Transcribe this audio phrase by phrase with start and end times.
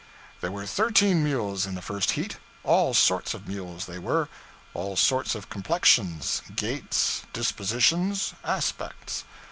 [0.39, 4.29] There were thirteen mules in the first heat; all sorts of mules, they were;
[4.73, 9.25] all sorts of complexions, gaits, dispositions, aspects.